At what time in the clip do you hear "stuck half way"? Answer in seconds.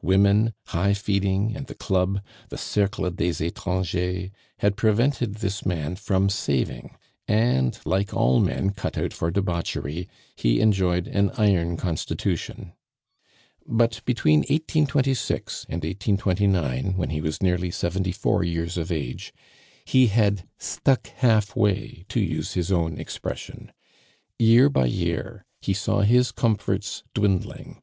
20.58-22.06